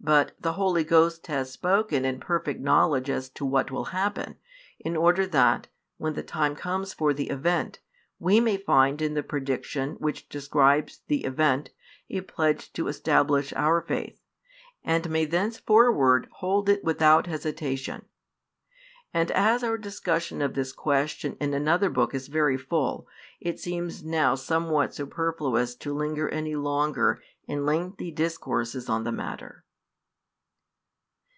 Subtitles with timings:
[0.00, 4.36] But the Holy Ghost has spoken in perfect foreknowledge as to what will happen,
[4.78, 7.80] in order that, when the time comes for the event,
[8.18, 11.70] we may find in the prediction which describes the event,
[12.10, 14.20] a pledge to establish our faith,
[14.82, 18.04] and may thenceforward hold it without hesitation.
[19.14, 23.08] And as our discussion of this question in another book is very full,
[23.40, 29.62] it seems now somewhat superfluous to linger any further in lengthy discourses on the matter.